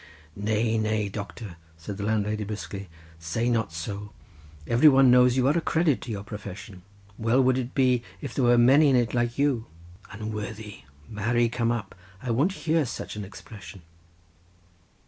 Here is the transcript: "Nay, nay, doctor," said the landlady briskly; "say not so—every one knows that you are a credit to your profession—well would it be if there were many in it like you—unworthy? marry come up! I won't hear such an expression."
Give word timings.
"Nay, 0.35 0.79
nay, 0.79 1.09
doctor," 1.09 1.57
said 1.77 1.97
the 1.97 2.03
landlady 2.03 2.43
briskly; 2.43 2.89
"say 3.19 3.47
not 3.49 3.71
so—every 3.71 4.89
one 4.89 5.11
knows 5.11 5.33
that 5.33 5.37
you 5.37 5.47
are 5.47 5.55
a 5.55 5.61
credit 5.61 6.01
to 6.01 6.11
your 6.11 6.23
profession—well 6.23 7.39
would 7.39 7.59
it 7.59 7.75
be 7.75 8.01
if 8.19 8.33
there 8.33 8.45
were 8.45 8.57
many 8.57 8.89
in 8.89 8.95
it 8.95 9.13
like 9.13 9.37
you—unworthy? 9.37 10.79
marry 11.07 11.47
come 11.49 11.71
up! 11.71 11.93
I 12.19 12.31
won't 12.31 12.53
hear 12.65 12.83
such 12.87 13.15
an 13.15 13.23
expression." 13.23 13.83